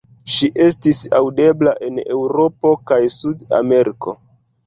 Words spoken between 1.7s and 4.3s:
en Eŭropo kaj Sud-Ameriko.